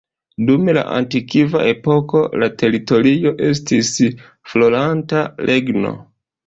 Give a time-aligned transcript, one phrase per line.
[0.45, 3.95] Dum la antikva epoko la teritorio estis
[4.55, 5.99] floranta regno.